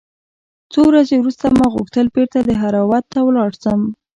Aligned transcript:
څو 0.71 0.79
ورځې 0.89 1.15
وروسته 1.19 1.45
ما 1.57 1.65
غوښتل 1.75 2.05
بېرته 2.15 2.39
دهراوت 2.41 3.03
ته 3.13 3.19
ولاړ 3.23 3.51
سم. 3.63 3.79